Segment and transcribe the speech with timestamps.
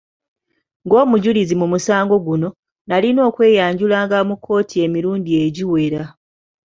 [0.85, 2.49] Ng'omujulizi mu musango guno,
[2.87, 6.03] nalina okweyanjulanga mu kkooti emirundi egiwera.